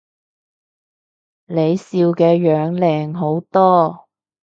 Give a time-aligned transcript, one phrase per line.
[1.45, 4.07] 你笑嘅樣靚好多